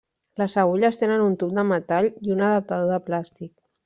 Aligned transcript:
Les 0.41 0.53
agulles 0.59 0.95
tenen 1.01 1.25
un 1.25 1.35
tub 1.43 1.53
de 1.57 1.65
metall 1.71 2.09
i 2.29 2.33
un 2.37 2.41
adaptador 2.47 2.89
de 2.93 2.99
plàstic. 3.11 3.53